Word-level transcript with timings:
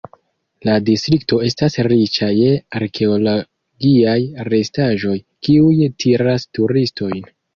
La 0.67 0.75
distrikto 0.85 1.37
estas 1.49 1.75
riĉa 1.91 2.29
je 2.37 2.47
arkeologiaj 2.79 4.17
restaĵoj, 4.49 5.15
kiuj 5.49 5.77
tiras 6.05 6.49
turistojn. 6.59 7.25